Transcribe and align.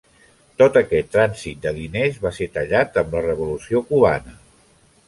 Tot 0.61 0.79
aquest 0.79 1.11
trànsit 1.17 1.61
de 1.67 1.75
diners 1.77 2.17
va 2.27 2.33
ser 2.41 2.49
tallat 2.59 2.99
amb 3.05 3.15
la 3.19 3.25
revolució 3.31 3.85
cubana. 3.93 4.37